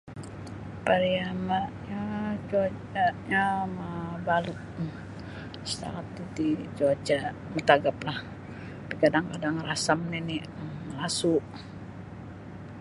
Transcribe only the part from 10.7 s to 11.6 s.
malasu'.